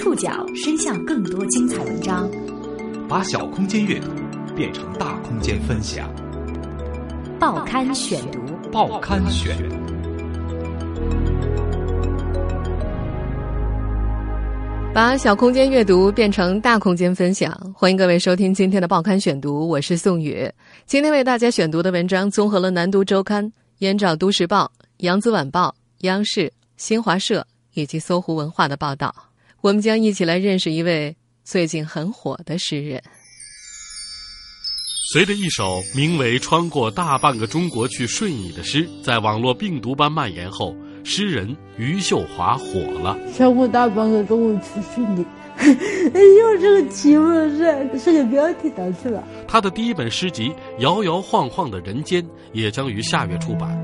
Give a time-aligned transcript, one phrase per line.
[0.00, 2.26] 触角伸向更多精彩文章，
[3.06, 4.08] 把小空间阅读
[4.56, 6.10] 变成大空间分享。
[7.38, 8.40] 报刊选读，
[8.72, 9.54] 报刊选。
[14.94, 20.50] 把小空间阅读变成大空间分享，欢迎各位收听今天的报刊选读，我是宋宇。
[20.86, 23.44] 今天为大家选读的文章综合了《南都周刊》、
[23.80, 24.64] 《燕赵都市报》、
[25.00, 25.68] 《扬子晚报》、
[26.06, 29.14] 央视、新华社以及搜狐文化的报道。
[29.60, 31.14] 我们将一起来认识一位
[31.44, 33.02] 最近很火的诗人。
[35.12, 43.18] 随着一首名为《穿过大半个中国去睡你》的诗在网络病毒般蔓延后，诗人余秀华火了。
[43.36, 45.26] 穿过大半个中国去睡你，
[46.14, 49.22] 又这个题目是是个标题党去了。
[49.46, 50.48] 他的第一本诗集
[50.78, 53.76] 《摇摇晃晃的人间》也将于下月出版。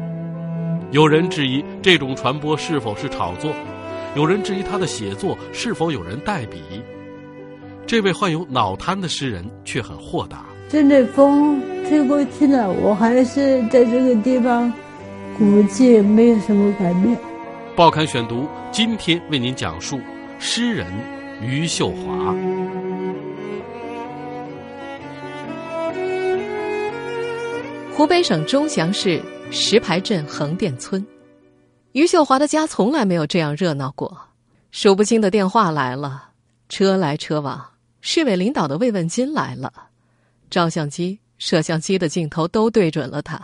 [0.93, 3.53] 有人质疑这种传播是否是炒作。
[4.17, 6.63] 有人质疑他的写作是否有人代笔，
[7.87, 10.47] 这位患有脑瘫的诗人却很豁达。
[10.71, 14.73] 阵阵风吹过去了，我还是在这个地方，
[15.37, 17.15] 估计没有什么改变。
[17.77, 20.01] 报刊选读今天为您讲述
[20.39, 20.87] 诗人
[21.43, 22.35] 余秀华。
[27.93, 31.07] 湖北省钟祥市石牌镇横店村。
[31.97, 34.15] 余秀华的家从来没有这样热闹过，
[34.71, 36.29] 数不清的电话来了，
[36.69, 37.71] 车来车往，
[38.03, 39.73] 市委领导的慰问金来了，
[40.51, 43.41] 照相机、摄像机的镜头都对准了他。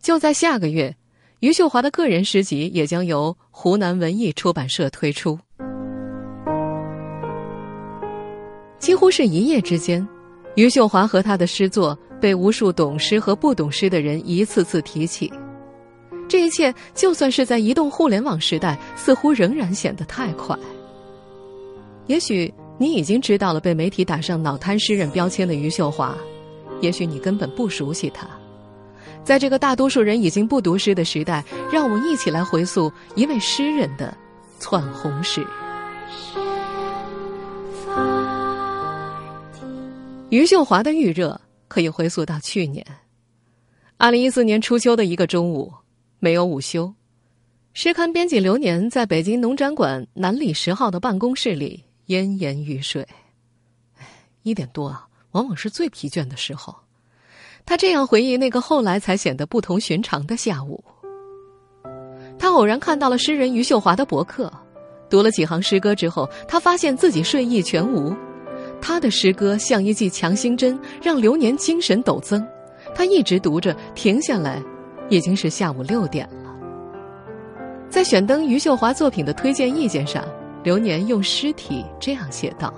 [0.00, 0.96] 就在下个月，
[1.40, 5.38] 余秀华的个人诗集也将由湖南文艺出版社推出。
[8.78, 10.08] 几乎是一夜之间，
[10.54, 15.30] 余秀华和他的诗作被无数懂诗和不懂诗的人一次次提起。
[16.28, 20.58] 这一切，就算是在移动互联网时代，似乎仍然显得太快。
[22.06, 26.16] 也许你已经知道了被媒体打上“脑瘫诗人”标签的余秀华，
[26.80, 28.26] 也许你根本不熟悉他。
[29.22, 34.16] 在这个大多数人已经不读诗的时代，让我们一起来回溯一位诗人的
[34.58, 35.46] 窜红史。
[40.30, 41.38] 余秀华的预热
[41.68, 42.84] 可以回溯到去年，
[43.98, 45.70] 二零一四年初秋的一个中午。
[46.24, 46.94] 没有午休，
[47.74, 53.04] 诗刊编辑刘年在北京农展馆南里十号的办公室里奄奄欲睡。
[54.44, 56.72] 一点多啊，往往是最疲倦的时候。
[57.66, 60.84] 他这样回忆那个后来才显得不同寻常的下午。
[62.38, 64.48] 他偶然看到了诗人余秀华的博客，
[65.10, 68.14] 读了几行诗歌之后，他发现自己睡意全无。
[68.80, 72.46] 他的诗歌像一剂强心针，让流年精神陡增。
[72.94, 74.62] 他一直读着，停下来。
[75.12, 76.50] 已经是下午六点了。
[77.90, 80.24] 在选登余秀华作品的推荐意见上，
[80.64, 82.72] 流年用诗体这样写道：“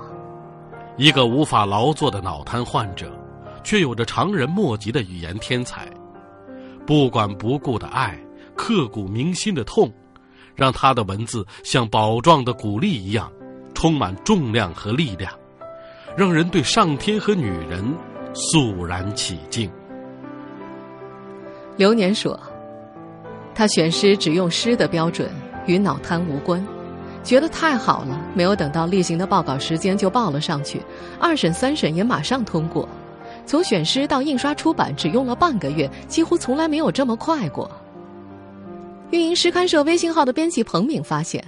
[0.99, 3.17] 一个无法劳作的脑瘫患者，
[3.63, 5.89] 却有着常人莫及的语言天才，
[6.85, 8.19] 不管不顾的爱，
[8.57, 9.89] 刻骨铭心的痛，
[10.57, 13.31] 让他的文字像宝壮的鼓励一样，
[13.75, 15.33] 充满重量和力量，
[16.17, 17.85] 让人对上天和女人
[18.35, 19.71] 肃然起敬。”
[21.77, 22.39] 流年说
[23.55, 25.29] ：“他选诗只用诗的标准，
[25.67, 26.65] 与脑瘫无关，
[27.25, 28.21] 觉得太好了。
[28.33, 30.81] 没有等到例行的报告时间就报了上去，
[31.19, 32.89] 二审三审也马上通过。
[33.45, 37.71] 从选诗到印刷出版只用了半个月，几乎从来没有这么快过。”
[39.11, 41.45] 运营诗刊社微信号的编辑彭敏发现，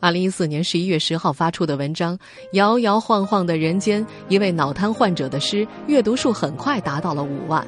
[0.00, 2.16] 二零一四年十一月十号发出的文章
[2.52, 7.64] 《摇摇晃晃的人间》，一位脑瘫患者的诗阅读数很快达到了五万。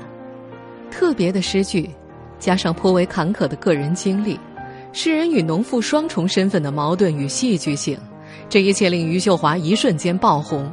[0.90, 1.88] 特别的诗句。
[2.40, 4.40] 加上颇为坎坷的个人经历，
[4.92, 7.96] 诗人与农妇双重身份的矛盾与戏剧性，
[8.48, 10.68] 这一切令余秀华一瞬间爆红。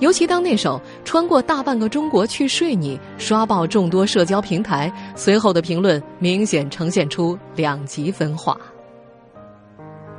[0.00, 8.56] 尤其当那首《穿过大半个中国去睡你》刷爆众多社交平台，随后的评论明显呈现出两极分化。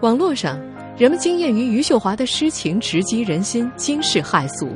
[0.02, 0.60] 网络上，
[0.98, 4.68] 人们惊艳于余秀华的诗情直击人心，惊世骇俗。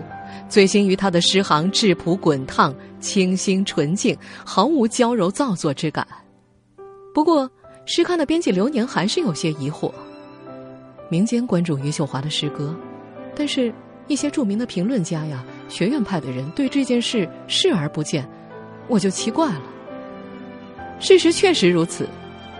[0.47, 2.73] 醉心于他的诗行质朴滚烫、
[3.03, 6.07] 清新纯净，毫无娇柔造作之感。
[7.13, 7.51] 不过，
[7.85, 9.91] 诗刊的编辑刘年还是有些疑惑。
[11.09, 12.73] 民间关注余秀华的诗歌，
[13.35, 13.71] 但是
[14.07, 18.27] 一些著名的评论家呀、学院派的人对这件事视而不见，
[18.87, 19.61] 我就奇怪了。
[20.99, 22.07] 事实确实如此，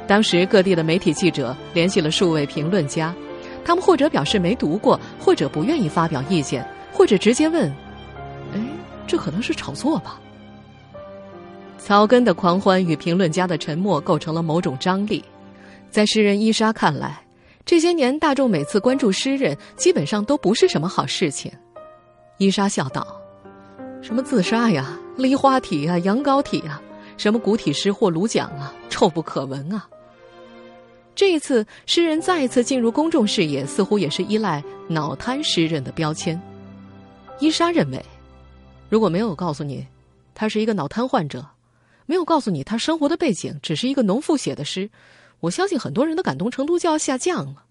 [0.06, 3.16] 当时各地的媒体记者联系了数位评论家，
[3.63, 6.68] 他们或者表示没读过，或者不愿意发表意见。
[6.92, 7.72] 或者直接问
[8.54, 8.62] ：“哎，
[9.07, 10.22] 这可能是炒作吧？”
[11.84, 15.22] 草根的狂欢与评论家的沉默构成了某种张力。
[15.92, 17.22] 在诗人伊莎看来，
[17.66, 21.52] 这些年，大众每次关注诗人，基本上都不是什么好事情。
[22.38, 23.06] 伊莎笑道
[24.02, 26.82] ：“什么自杀呀、梨花体啊、羊羔体啊，
[27.18, 29.86] 什么古体诗获鲁奖啊，臭不可闻啊！”
[31.14, 36.42] 这一次，诗人再一次进入公众视野，似乎也是依赖“脑瘫诗人”的标签。
[37.40, 38.02] 伊莎认为，
[38.88, 39.86] 如果没有告诉你
[40.34, 41.46] 他是一个脑瘫患者，
[42.06, 44.90] 没有告诉你他生活的背景只是一个农妇写的诗。
[45.40, 47.64] 我相信很多人的感动程度就要下降了。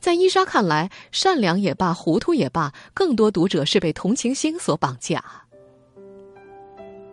[0.00, 5.24] 在伊莎看来，善良也罢，糊涂也罢，更多读者是被同情心所绑架。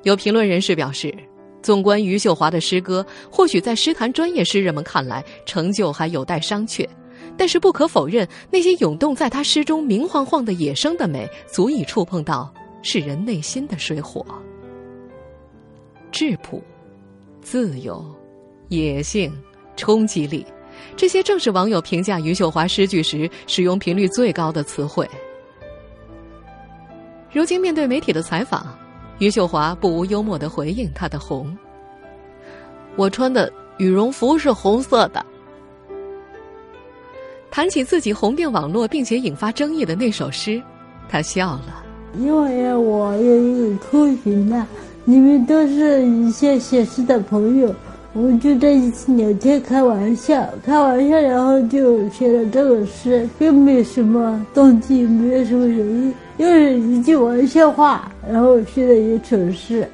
[0.03, 1.15] 有评论人士表示，
[1.62, 6.88] 纵观余秀华的诗歌，或许在诗坛专业诗人们看来，成就还有待商榷。
[7.38, 12.51] 但是不可否认，那些涌动在他诗中明晃晃的野生的美，足以触碰到
[12.81, 14.25] 世人内心的水火。
[16.11, 16.61] 质朴、
[17.41, 18.05] 自由、
[18.69, 19.31] 野性。
[19.77, 20.45] 冲击力，
[20.95, 25.09] 这些正是网友评价余秀华诗句时使用频率最高的词汇。
[27.31, 28.77] 如今面对媒体的采访，
[29.17, 31.57] 余秀华不无幽默的回应她的红
[32.95, 35.25] ：“我穿的羽绒服是红色的。”
[37.49, 40.61] 谈起自己红遍网络并且引发争议的那首诗，
[41.09, 41.83] 他笑了
[42.19, 44.47] ：“因为我有一个 Q 群
[45.06, 47.74] 呢，里面都是一些写诗的朋友。”
[48.13, 59.88] 我们就在一起聊天开玩笑，开玩笑，然后就写了这个诗，并没有什么动机，没有什么原因，又是一句玩笑话，然后写了一首诗。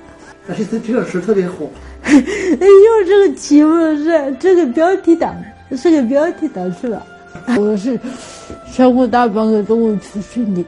[0.48, 1.70] 但是这这个诗特别火，
[2.10, 5.36] 因为这个题目是这个标题党，
[5.76, 7.06] 是个标题党是吧？
[7.56, 8.00] 我是
[8.74, 10.66] 穿过大半个中国去睡你。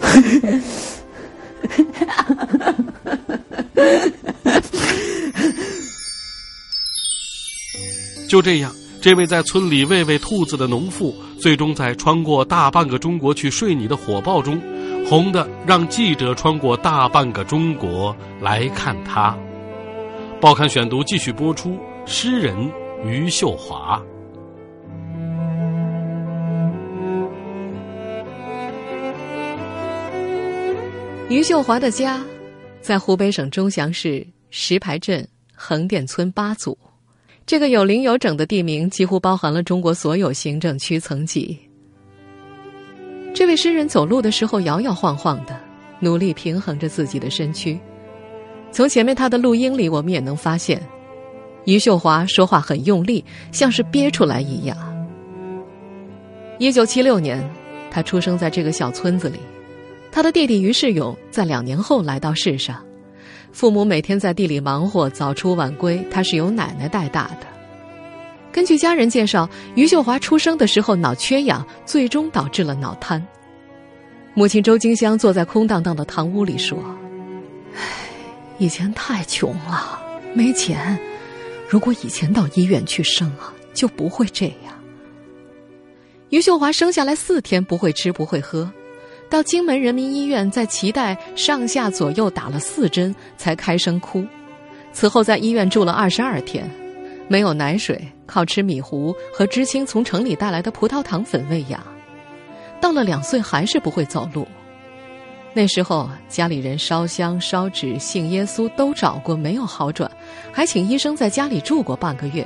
[8.28, 8.72] 就这样，
[9.02, 14.62] 这位在村里喂喂兔子的农妇，最终在穿过大半个中国去睡你的火爆中，
[15.06, 19.36] 红的让记者穿过大半个中国来看他。
[20.40, 21.76] 报刊选读继续播出，
[22.06, 22.70] 诗人
[23.04, 24.00] 余秀华。
[31.28, 32.20] 余秀华的家，
[32.80, 36.76] 在湖北省钟祥市石牌镇横店村八组。
[37.46, 41.58] 这个有零有整的地名几乎包含了中国所有行政区层级。
[43.34, 45.58] 这位诗人走路的时候摇摇晃晃的，
[45.98, 47.78] 努力平衡着自己的身躯。
[48.72, 50.80] 从前面他的录音里，我们也能发现，
[51.64, 54.76] 余秀华说话很用力，像是憋出来一样。
[56.58, 57.42] 一九七六年，
[57.90, 59.38] 他出生在这个小村子里，
[60.12, 62.84] 他的弟弟于世勇在两年后来到世上。
[63.52, 67.46] 父母每天在地里忙活，早出晚归，他是由奶奶带大的。
[68.52, 73.24] 根据家人介绍，余秀华出生的时候脑缺氧，最终导致了脑瘫。
[74.34, 76.78] 母亲周金香坐在空荡荡的堂屋里说
[77.74, 77.80] ：“唉，
[78.58, 80.00] 以前太穷了，
[80.34, 80.98] 没钱。
[81.68, 84.74] 如果以前到医院去生啊，就不会这样。”
[86.30, 88.72] 余秀华生下来四天不会吃不会喝。
[89.30, 94.26] 到荆门人民医院，在脐带上下左右打了四针，才开声哭。
[94.92, 96.68] 此后在医院住了二十二天，
[97.28, 101.80] 没有奶水，靠吃米糊和知青从城里带来的葡萄糖粉喂养。
[102.80, 104.44] 到了两岁还是不会走路。
[105.52, 110.10] 那时候家里人烧香烧纸信耶稣都找过没有好转，
[110.52, 112.44] 还请医生在家里住过半个月。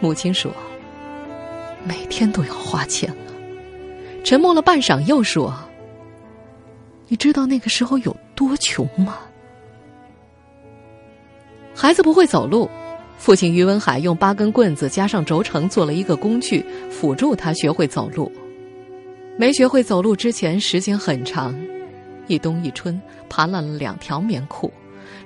[0.00, 0.50] 母亲说
[1.84, 3.14] ：“每天都要花钱。”
[4.28, 5.54] 沉默了半晌，又说
[7.08, 9.20] ：“你知道那个时候有多穷吗？”
[11.74, 12.68] 孩子不会走路，
[13.16, 18.30] 父亲于文海用八根棍子加上轴承做了一个工具，辅助他学会走路。
[19.38, 21.58] 没学会走路之前，时间很长，
[22.26, 24.70] 一冬一春，爬烂了两条棉裤。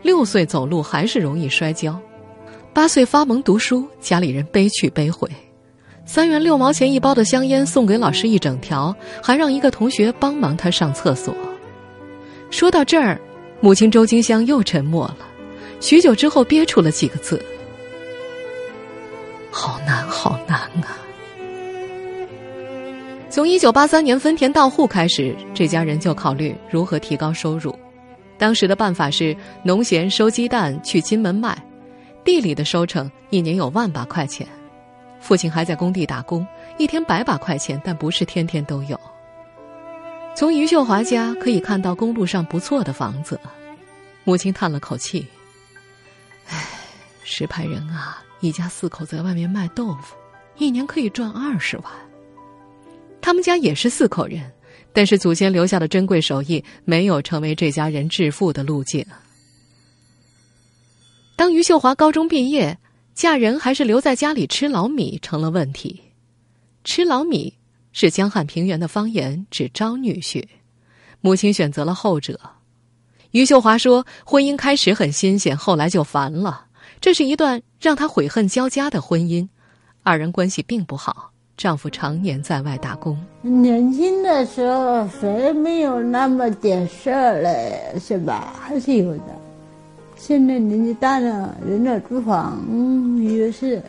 [0.02, 1.98] 六岁走路还是容易摔跤，
[2.72, 5.28] 八岁发蒙读书，家里人背去背回。
[6.04, 11.34] 三元六毛钱一包的香烟送给老师一整条，还让一个同学帮忙他上厕所。
[12.50, 13.18] 说到这儿，
[13.60, 15.18] 母亲周金香又沉默了，
[15.80, 17.42] 许久之后憋出了几个字
[19.50, 20.98] ：“好难，好难啊！”
[23.30, 27.74] 从一九八三年分田到户开始，这家人就考虑如何提高收入。
[28.36, 31.56] 当时的办法是农闲收鸡蛋去金门卖，
[32.24, 34.46] 地里的收成一年有万把块钱。
[35.22, 36.46] 父亲还在工地打工，
[36.78, 39.00] 一天百把块钱，但不是天天都有。
[40.34, 43.38] 从余秀华家可以看到公路上不错的房子，
[44.24, 45.26] 母亲叹了口气
[46.48, 46.66] ：“唉，
[47.22, 50.16] 石牌人啊，一家四口在外面卖豆腐，
[50.58, 51.86] 一年可以赚二十万。
[53.20, 54.50] 他们家也是四口人，
[54.92, 59.06] 但是祖先留下的珍贵手艺没有成为这家人致富的路径。
[61.36, 62.76] 当于秀华高中毕业，
[63.14, 66.00] 嫁人还是留在家里吃老米成了问题。
[66.84, 67.54] 吃老米
[67.92, 70.44] 是江汉平原的方言，指招女婿。
[71.20, 72.38] 母亲选择了后者。
[73.30, 76.66] 余秀华说：“婚姻开始很新鲜，后来就烦了。
[77.00, 79.48] 这是一段让她悔恨交加的婚姻，
[80.02, 81.30] 二人关系并不好。
[81.56, 83.16] 丈夫常年在外打工。
[83.42, 87.94] 年轻的时候谁没有那么点事儿嘞？
[88.00, 88.54] 是吧？
[88.60, 89.40] 还是有的。
[90.24, 92.56] 现在年纪大了，人老珠黄，
[93.24, 93.82] 有事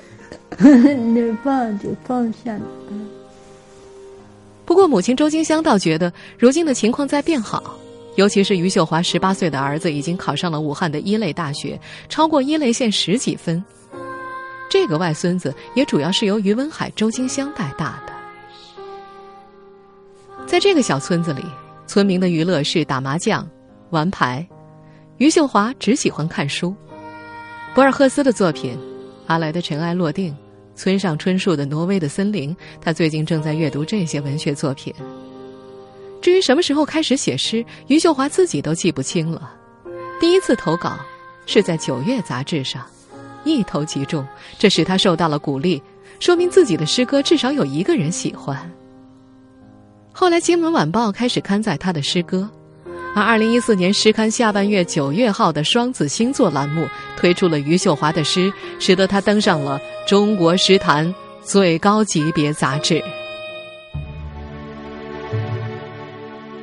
[0.58, 2.62] 能放就放下了。”
[4.66, 7.78] 不过，母亲周金香倒觉得，如今的情况在变好。
[8.16, 13.64] 尤其是于秀华十八岁的儿子已经考上了武汉的一类大学，超过一类线十几分。
[14.68, 18.14] 这个外孙子也主要是由于文海、周金香带大的。
[20.48, 21.44] 在这个小村子里，
[21.86, 23.48] 村民的娱乐是打麻将、
[23.92, 24.44] 玩牌。
[25.24, 26.76] 余秀华只喜欢看书，
[27.74, 28.78] 博尔赫斯的作品，
[29.26, 30.34] 阿来的《尘埃落定》。
[30.76, 34.94] 村上春树的《挪威的森林》，他最近正在阅读这些文学作品。
[36.22, 39.54] 至于什么时候开始写诗，余秀华自己都记不清了。
[40.20, 41.00] 第一次投稿
[41.46, 42.86] 是在《九月》杂志上，
[43.46, 44.28] 一投即中，
[44.60, 45.82] 这使他受到了鼓励，
[46.20, 48.70] 说明自己的诗歌至少有一个人喜欢。
[50.12, 52.50] 后来，《金门晚报》开始刊载他的诗歌。
[53.16, 63.04] 而二零一四年诗刊下半月九月号的双子星座栏目推出了余秀华的诗，使得他登上了中国诗坛最高级别杂志。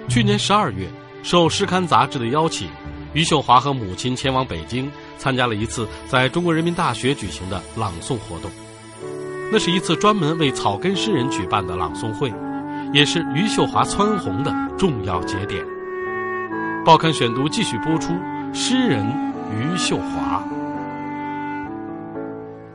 [0.09, 0.88] 去年十二月，
[1.23, 2.69] 受诗刊杂志的邀请，
[3.12, 8.50] 余秀华和母亲前往北京，参加了一次在中国人民大学举行的朗诵活动。
[9.52, 12.33] 那是一次专门为草根诗人举办的朗诵会，
[12.92, 15.64] 也是余秀华蹿红的重要节点。
[16.83, 18.15] 报刊选读继续播出。
[18.55, 19.07] 诗人
[19.53, 20.43] 余秀华，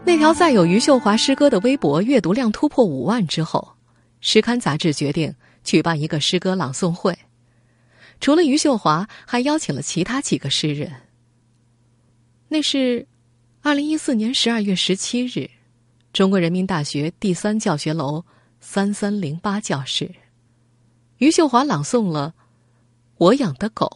[0.05, 3.75] 那条载有余秀华诗歌的微博阅读量突破五万之后，
[4.21, 5.33] 诗刊杂志决定
[5.63, 7.17] 举办一个诗歌朗诵会。
[8.19, 10.93] 除了余秀华，还邀请了其他几个诗人。
[12.47, 13.07] 那是
[13.63, 15.49] 二零一四年十二月十七日，
[16.13, 18.23] 中国人民大学第三教学楼
[18.59, 20.13] 三三零八教室，
[21.17, 22.35] 余秀华朗诵了。
[23.17, 23.89] 我养的狗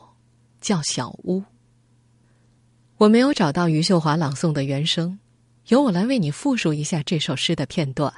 [0.61, 1.43] 叫小乌。
[2.97, 5.19] 我没有找到余秀华朗诵的原声，
[5.67, 8.13] 由我来为你复述一下这首诗的片段。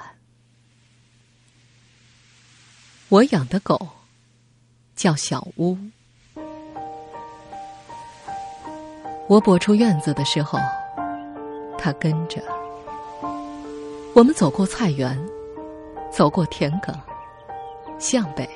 [3.08, 3.88] 我养的狗
[4.94, 5.76] 叫小乌。
[9.28, 10.58] 我拨出院子的时候，
[11.78, 12.42] 它跟着。
[14.14, 15.18] 我们走过菜园，
[16.12, 16.94] 走过田埂，
[17.98, 18.48] 向北，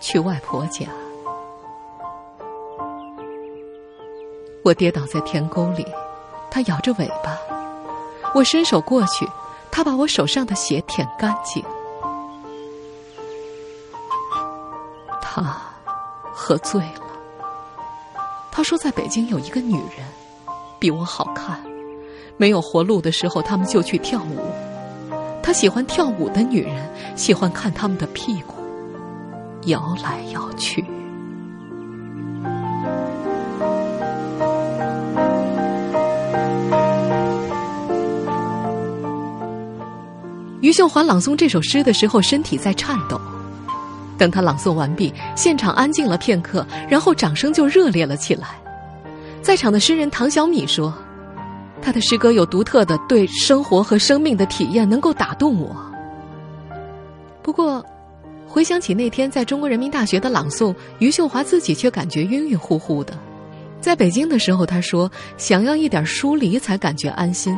[0.00, 0.86] 去外婆家。
[4.66, 5.86] 我跌倒在田沟里，
[6.50, 7.38] 它摇着尾巴。
[8.34, 9.24] 我伸手过去，
[9.70, 11.64] 它把我手上的血舔干净。
[15.22, 15.56] 他
[16.32, 17.06] 喝醉了。
[18.50, 20.04] 他说，在北京有一个女人
[20.80, 21.62] 比我好看，
[22.36, 24.50] 没有活路的时候，他们就去跳舞。
[25.44, 28.56] 他喜欢跳舞的女人，喜欢看他们的屁股
[29.66, 30.84] 摇来摇去。
[40.66, 43.20] 余秀华朗诵这首诗的时候，身体在颤抖。
[44.18, 48.48] 等他朗诵完毕，现场安静了片刻，然后掌声就热烈了起来。
[49.40, 50.92] 在场的诗人唐小米说
[51.80, 55.76] ：“他的诗歌有独特的对生活和生命的体验，能够打动我。”
[57.44, 57.80] 不过，
[58.44, 63.16] 回想起那天在中国人民大学的朗诵，余秀华自己却感觉晕晕乎乎的。
[63.80, 67.56] 在北京的时候，他说想要一点疏离才感觉安心。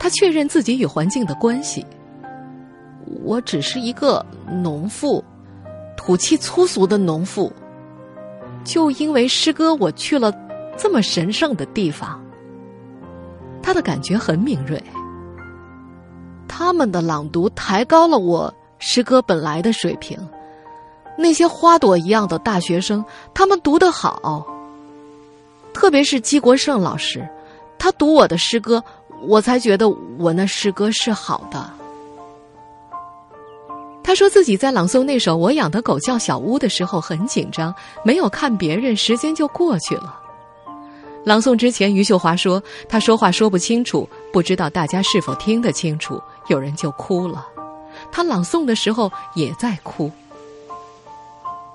[0.00, 1.86] 他确认自己与环境的关系。
[3.22, 5.24] 我只是一个农妇，
[5.96, 7.52] 土气粗俗的农妇。
[8.64, 10.32] 就因为诗歌，我去了
[10.76, 12.22] 这么神圣的地方。
[13.62, 14.82] 他的感觉很敏锐。
[16.48, 20.18] 他们的朗读抬高了我诗歌本来的水平。
[21.16, 24.46] 那些花朵一样的大学生，他们读得好。
[25.72, 27.28] 特别是姬国胜老师，
[27.78, 28.82] 他读我的诗歌，
[29.26, 31.70] 我才觉得我那诗歌是好的。
[34.04, 40.20] 他说自己在朗诵那首《我养的狗叫小屋》的时候很紧张，没有看别人，时间就过去了。
[41.24, 47.46] 朗诵之前，余秀华说他说话说不清楚，不知道大家是否听得清楚，有人就哭了。
[48.12, 50.10] 他朗诵的时候也在哭。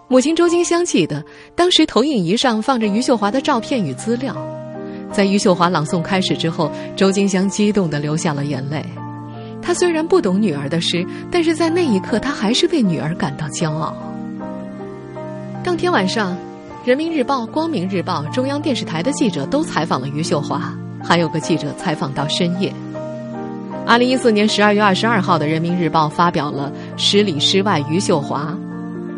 [0.07, 4.35] 母亲周金香记得，当时投影仪上放着余秀华的照片与资料。
[5.11, 8.85] 在余秀华朗诵开始之后，周金香激动地流下了眼泪。
[9.61, 13.95] 他虽然不懂女儿的诗，但是在那一刻，他还是为女儿感到骄傲。
[15.63, 16.33] 当天晚上，
[16.85, 20.73] 《人民日报》《光明日报》中央电视台的记者都采访了余秀华，
[21.03, 22.73] 还有个记者采访到深夜。
[23.85, 28.57] 二零一四年十二月二十二号的《人民日报》发表了“十里诗外余秀华”。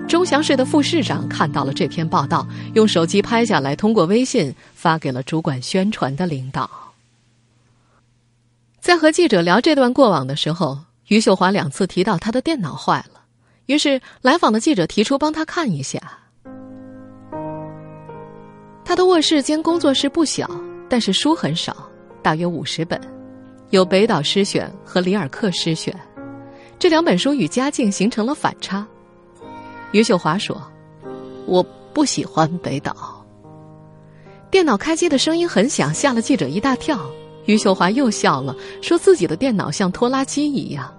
[0.08, 6.70] 钟祥市的副市长看到了这篇报道，用手机拍下来，通过微信发给了主管宣传的领导。
[8.82, 10.76] 在和记者聊这段过往的时候，
[11.08, 13.22] 余秀华两次提到他的电脑坏了，
[13.68, 16.02] 于是来访的记者提出帮他看一下。
[18.84, 20.50] 他的卧室兼工作室不小，
[20.90, 21.88] 但是书很少，
[22.24, 23.00] 大约五十本，
[23.70, 25.96] 有北岛诗选和里尔克诗选，
[26.80, 28.86] 这两本书与家境形成了反差。
[29.92, 30.60] 余秀华说
[31.46, 31.62] ：“我
[31.94, 33.24] 不喜欢北岛。”
[34.50, 37.00] 电脑开机的声音很响，吓了记者一大跳。
[37.46, 40.94] 余秀华又笑了，说自己的电脑像拖拉机一样。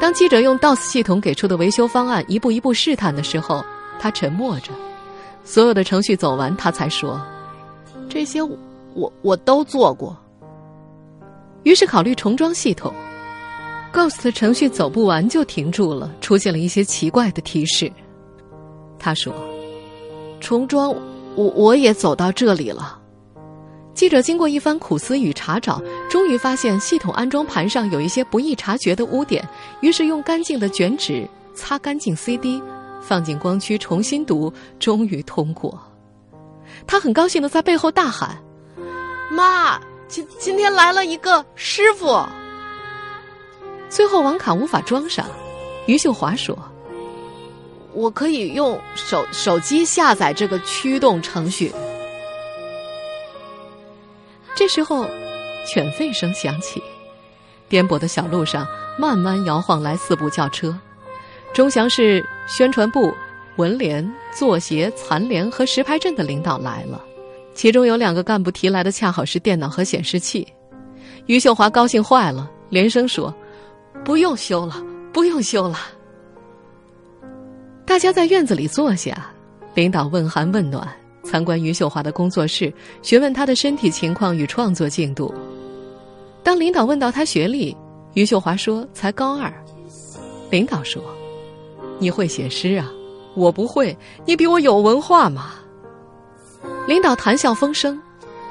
[0.00, 3.64] 当记者用 DOS 系统给出的维修方案一步一步试探的时候，
[3.98, 4.72] 他沉默着。
[5.44, 7.20] 所有的程序走完，他才说
[8.08, 10.16] ：“这些我我都做过。”
[11.64, 12.92] 于是考虑重装系统。
[13.92, 17.90] Ghost 程序走不完就停住了，出现了一些奇怪的提示。
[18.98, 19.32] 他说
[20.40, 20.94] ：“重装，
[21.34, 22.97] 我我也走到这里了。”
[23.98, 29.44] 记者经过一番苦思与查找，终于发现系统安装盘上有一些不易察觉的污点，
[29.80, 32.62] 于是用干净的卷纸擦干净 CD，
[33.02, 35.76] 放进光驱重新读，终于通过。
[36.86, 38.40] 他很高兴的在背后大喊
[39.32, 42.24] ：“妈，今今天来了一个师傅。”
[43.90, 45.26] 最后网卡无法装上，
[45.86, 46.56] 余秀华说
[47.94, 51.72] ：“我可以用手手机下载这个驱动程序。”
[54.58, 55.08] 这时候，
[55.64, 56.82] 犬吠声响起，
[57.68, 58.66] 颠簸的小路上
[58.98, 60.76] 慢慢摇晃来四部轿车，
[61.54, 63.14] 钟祥市宣传部、
[63.54, 67.00] 文联、作协、残联和石牌镇的领导来了，
[67.54, 70.44] 其中有两个干部提来的恰好是电脑和显示器，
[71.26, 73.32] 余秀华高兴坏了，连声说。
[74.04, 74.74] 不用修了，
[75.12, 75.78] 不用修了。
[77.86, 79.30] 大家在院子里坐下，
[79.74, 80.88] 领导问寒问暖，
[81.24, 85.32] 参观余秀华的工作室，询问她的身体情况与创作进度。
[86.42, 87.76] 当领导问到她学历，
[88.14, 89.52] 余秀华说才高二。
[90.50, 91.02] 领导说
[91.98, 92.90] ：“你会写诗啊？
[93.34, 95.54] 我不会，你比我有文化嘛。”
[96.88, 98.00] 领导谈笑风生，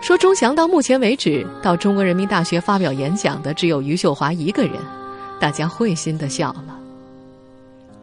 [0.02, 4.74] 说：“钟祥到目前为止到中国人民大学发表演讲的只有余秀华一个人。”
[5.40, 6.80] 大家会心的笑了，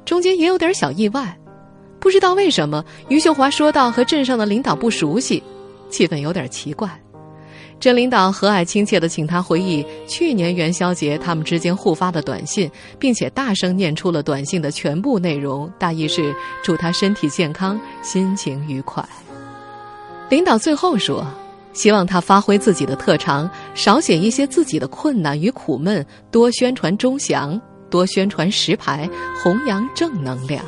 [0.04, 1.36] 中间也有点小意外，
[2.04, 5.42] 不知道为什么余秀华说到和镇上的领导不熟悉，
[5.88, 6.86] 气氛有点奇怪。
[7.80, 19.02] 镇领导和蔼亲切的请他回忆去年元宵节他们之间互发的短信，并且大声念出了短信的全部内容，大意是祝他身体健康，心情愉快。
[20.28, 21.26] 领导最后说。
[21.72, 29.10] 希望他发挥自己的特长，少写一些自己的困难与苦闷，多宣传钟祥，多宣传石牌，
[29.42, 30.64] 弘扬正能量。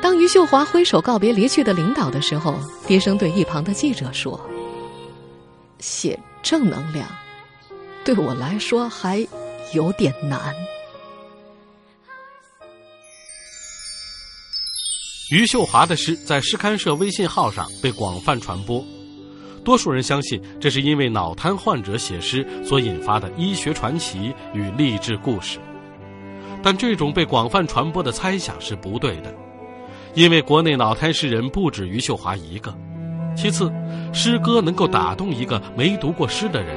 [0.00, 4.40] 当余秀华挥手告别离去的领导的时候，低声对一旁的记者说
[5.80, 7.06] ：“写正能量，
[8.04, 9.26] 对我来说还
[9.74, 10.54] 有点难。”
[15.30, 18.82] 余秀华的诗在诗刊社微信号上被广泛传播。
[19.62, 25.58] 多数人相信，这是因为脑瘫患者写诗所引发的医学传奇与励志故事。
[26.62, 29.34] 但这种被广泛传播的猜想是不对的，
[30.14, 32.74] 因为国内脑瘫诗人不止余秀华一个。
[33.36, 33.72] 其次，
[34.12, 36.74] 诗歌能够打动一个没读过诗的人，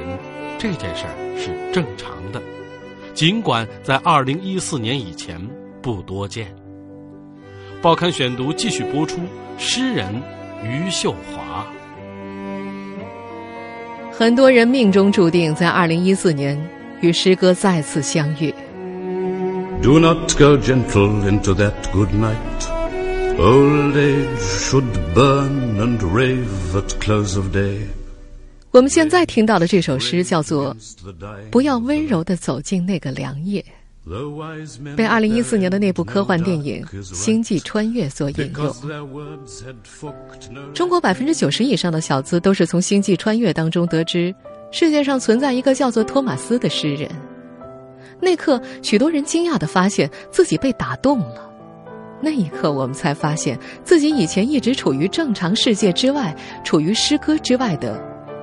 [0.58, 2.40] 这件事儿是正常的，
[3.14, 5.40] 尽管在二零一四年以前
[5.80, 6.54] 不多见。
[7.80, 9.18] 报刊选读继续播出，
[9.58, 10.06] 诗人
[10.62, 11.66] 余秀华。
[14.12, 16.56] 很多人命中注定在二零一四年
[17.00, 18.54] 与诗歌再次相遇。
[19.82, 22.71] Do not go gentle into that good night.
[23.38, 27.78] Old age should burn and rave at close of day.
[28.70, 30.74] 我们现在听到的这首诗叫做
[31.50, 33.64] 《不要温柔的走进那个凉夜》。
[34.96, 38.74] 被二零一四年的那部科幻电影《星际穿越》所引用。
[40.74, 44.34] 中国百分之九十以上的小资都是从《星际穿越》当中得知，
[44.72, 47.08] 世界上存在一个叫做托马斯的诗人。
[48.20, 51.51] 那刻，许多人惊讶地发现自己被打动了。
[52.24, 58.00] 那一刻，我们才发现自己以前一直处于正常世界之外，处于诗歌之外的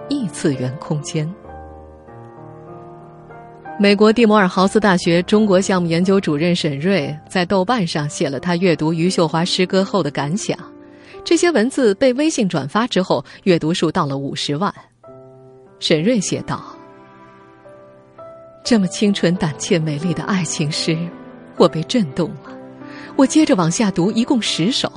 [0.10, 1.34] 异次元空间。
[3.80, 10.58] 美国蒂摩尔豪斯大学中国项目研究主任沈瑞在豆瓣上写了他阅读余秀华诗歌后的感想。
[11.24, 14.74] 这些文字被微信转发之后，阅读数到了五十万。
[15.80, 16.62] 沈瑞写道
[18.66, 20.98] ：“这么清纯、胆怯、美丽的爱情诗，
[21.56, 22.59] 我被震动了。
[23.20, 24.90] 我接着往下读，一共十首。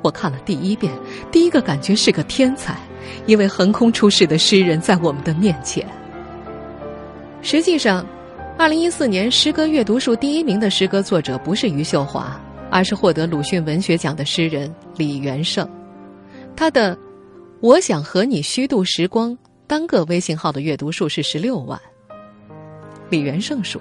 [0.00, 0.90] 我看了第一遍，
[1.30, 2.80] 第一个感觉是个天才，
[3.26, 5.86] 因为横空出世的诗人在我们的面前。”
[7.42, 8.06] 实际上，
[8.56, 15.68] 二零一四年诗歌阅读数第一名的诗歌作者不是余秀华，而是获得鲁迅文学奖的诗人李元胜。
[16.56, 16.96] 他的
[17.60, 19.30] 《我想和你虚度时光》
[19.66, 21.78] 单个微信号的阅读数是十六万。
[23.10, 23.78] 李元胜说：“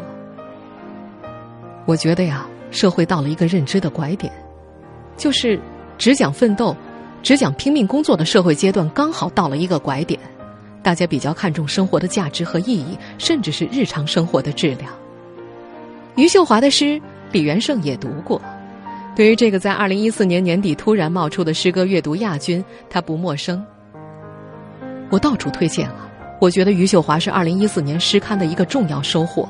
[1.87, 4.31] 我觉得呀，社会到了一个认知的拐点，
[5.15, 5.59] 就是
[5.97, 6.75] 只讲奋斗、
[7.21, 10.19] 只讲拼命工作的社会阶段，刚好到了一个拐点。”
[10.83, 14.91] 大家比较看重生活的价值和意义，甚至是日常生活的质量。
[16.15, 16.99] 余秀华的诗，
[17.31, 18.41] 李元胜也读过。
[19.15, 23.63] 对于这个在二零一四年年底突然冒出的诗歌阅读亚军，他不陌生。
[25.11, 26.09] 我到处推荐了。
[26.39, 29.47] 我觉得余秀华是二零一四年诗刊的一个重要收获。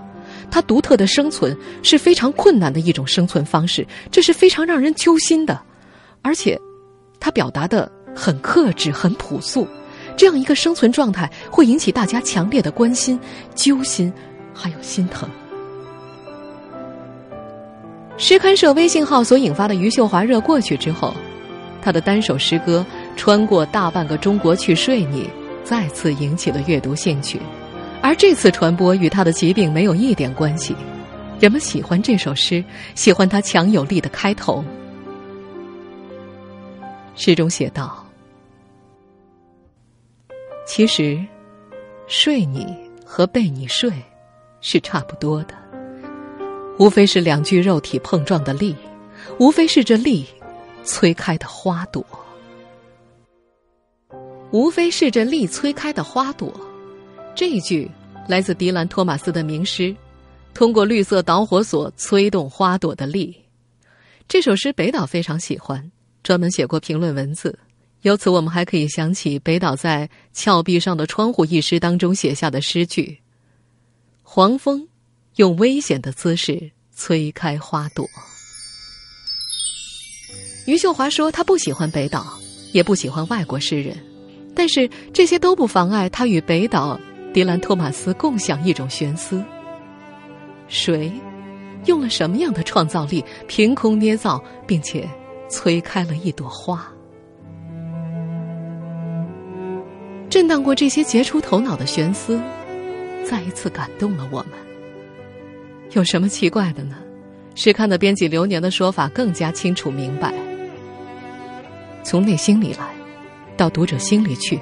[0.52, 5.60] 他独特的生存是非常困难的一种生存方式，这是非常让人揪心的。
[6.22, 6.60] 而且，
[7.20, 9.66] 他表达的很克制，很朴素。
[10.18, 13.18] 这样一个生存状态会引起大家强烈的关心、
[13.56, 14.12] 揪心，
[14.54, 15.28] 还有心疼。
[18.18, 21.16] 诗刊社微信号所引发的余秀华热过去之后，
[21.82, 22.86] 他的单首诗歌
[23.18, 25.24] 《穿过大半个中国去睡你》
[25.64, 27.40] 再次引起了阅读兴趣，
[28.02, 30.76] 而这次传播与他的疾病没有一点关系。
[31.40, 32.64] 人们喜欢这首诗，
[32.96, 34.64] 喜欢他强有力的开头。
[37.16, 38.06] 诗中写道。
[40.66, 41.20] 其实，
[42.08, 43.92] 睡你和被你睡，
[44.62, 45.54] 是差不多的。
[46.80, 48.76] 无非是两具肉体碰撞的力，
[49.38, 50.26] 无非是这力
[50.84, 52.06] 催开的花朵，
[54.52, 56.52] 无非是这力催开的花朵。
[57.34, 57.90] 这一句
[58.28, 59.96] 来自迪兰·托马斯的名诗
[60.54, 63.36] ：“通过绿色导火索催动花朵的力。”
[64.28, 65.92] 这首诗北岛非常喜欢，
[66.24, 67.58] 专门写过评论文字。
[68.02, 73.20] 由此，我们还可以想起北岛在《峭壁上的窗户》一诗当中写下的诗句
[74.24, 74.88] ：“黄蜂
[75.36, 78.10] 用危险的姿势催开花朵。”
[80.68, 82.40] 余秀华说：“他不喜欢北岛，
[82.72, 83.98] 也不喜欢外国诗人，
[84.56, 87.00] 但是这些都不妨碍他与北岛、
[87.34, 89.44] 迪兰·托马斯共享一种悬思：
[90.68, 91.12] 谁
[91.86, 95.08] 用了什么样的创造力，凭空捏造并且
[95.50, 96.86] 催开了一朵花？”
[100.30, 102.40] 震荡过这些杰出头脑的悬思，
[103.26, 104.52] 再一次感动了我们。
[105.92, 106.96] 有什么奇怪的呢？
[107.54, 110.34] 诗刊的编辑流年的说法更加清楚明白：
[112.02, 112.94] 从内心里来，
[113.58, 114.58] 到读者心里去，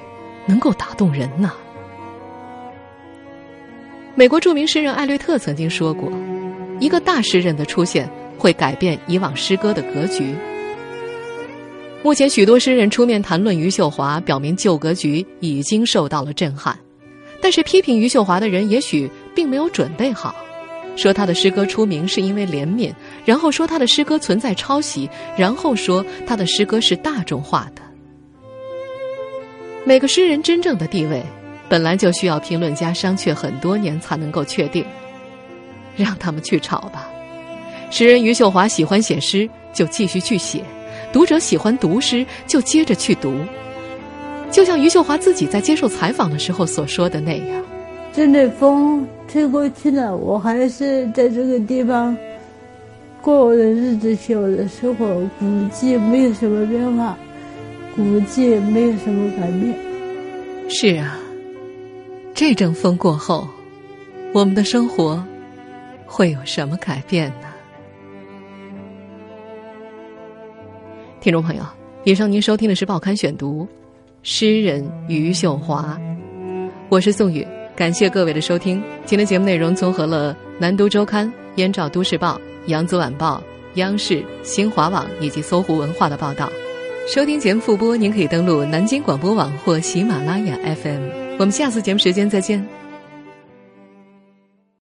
[0.47, 1.53] 能够打动人呐。
[4.19, 6.11] 美国著名诗人艾略特曾经说过
[6.81, 8.05] ：“一个大诗人的出现，
[8.37, 10.35] 会改变以往诗歌的格局。”
[12.03, 16.77] 目前，许多诗人出面谈论余秀华，表明旧格局已经受到了震撼。
[17.39, 20.35] 但是，批评余秀华的人也许并没有准备好，
[20.97, 27.81] 说他的诗歌出名是因为怜悯，然后说他的诗歌存在抄袭，然后说他的诗歌是大众化的。
[29.85, 31.23] 每个诗人真正的地位，
[31.69, 34.83] 本来就需要评论家商榷很多年才能够确定。
[35.95, 37.09] 让他们去吵吧。
[37.91, 40.63] 诗人余秀华喜欢写诗，就继续去写。
[41.11, 43.33] 读者喜欢读诗，就接着去读。
[44.49, 47.63] 就像余秀华自己在接受采访的时候所说的那样
[48.15, 52.15] ：“真的风吹过去了，我还是在这个地方
[53.21, 55.05] 过我的日子，写我的生活，
[55.37, 57.17] 估计没有什么变化，
[57.93, 59.75] 估计没有什么改变。”
[60.69, 61.18] 是啊，
[62.39, 63.45] 这阵风过后，
[64.33, 65.21] 我们的生活
[66.05, 67.49] 会有什么改变呢？
[71.19, 71.63] 听众朋友，
[72.05, 73.63] 以上您收听的是《报刊选读》，
[74.23, 75.99] 诗人余秀华，
[76.87, 78.81] 我是宋宇，感谢各位的收听。
[79.03, 82.35] 今天节目内容综合了《南都周刊》、《燕赵都市报》、
[82.67, 83.43] 《扬子晚报》、
[83.77, 86.49] 央视、新华网以及搜狐文化的报道。
[87.05, 91.28] 收听节目复播，您可以登录南京广播网或喜马拉雅 FM。
[91.39, 92.78] 我们下次节目时间再见。